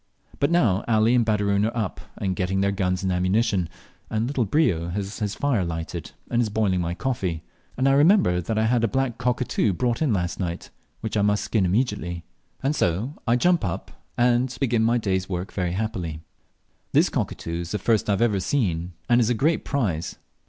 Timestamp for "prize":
19.63-20.17